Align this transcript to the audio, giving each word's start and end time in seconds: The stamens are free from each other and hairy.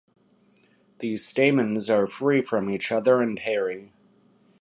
The 0.97 1.15
stamens 1.17 1.87
are 1.87 2.07
free 2.07 2.41
from 2.41 2.71
each 2.71 2.91
other 2.91 3.21
and 3.21 3.37
hairy. 3.37 3.93